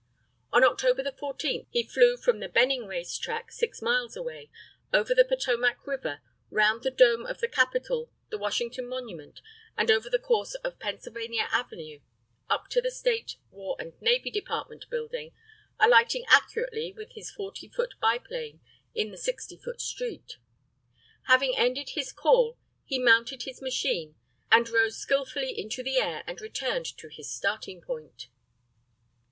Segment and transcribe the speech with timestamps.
[0.51, 4.49] On October 14th he flew from the Benning Race Track 6 miles away,
[4.91, 9.41] over the Potomac River, around the dome of the Capitol, the Washington Monument,
[9.77, 11.99] and over the course of Pennsylvania Avenue,
[12.49, 15.33] up to the State, War, and Navy Department building,
[15.79, 18.59] alighting accurately with his 40 foot biplane
[18.95, 20.37] in the 60 foot street.
[21.27, 24.15] Having ended his "call," he mounted his machine
[24.51, 28.29] and rose skilfully into the air and returned to his starting point.